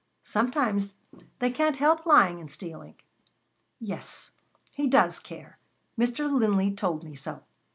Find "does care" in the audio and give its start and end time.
4.87-5.59